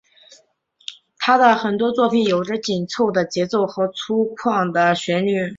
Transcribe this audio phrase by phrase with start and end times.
[1.19, 5.47] 他的很多作品有着紧凑的节奏和粗犷的旋律。